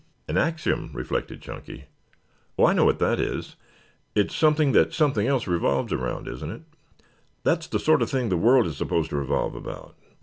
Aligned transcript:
"An 0.27 0.35
axiom?" 0.35 0.89
reflected 0.95 1.43
Chunky. 1.43 1.83
"Oh, 2.57 2.65
I 2.65 2.73
know 2.73 2.85
what 2.85 2.97
that 2.97 3.19
is. 3.19 3.55
It 4.15 4.31
is 4.31 4.35
something 4.35 4.71
that 4.71 4.95
something 4.95 5.27
else 5.27 5.45
revolves 5.45 5.93
around, 5.93 6.27
isn't 6.27 6.49
it? 6.49 6.63
That's 7.43 7.67
the 7.67 7.77
sort 7.77 8.01
of 8.01 8.09
thing 8.09 8.29
the 8.29 8.35
world 8.35 8.65
is 8.65 8.77
supposed 8.77 9.11
to 9.11 9.17
revolve 9.17 9.53
about. 9.53 9.95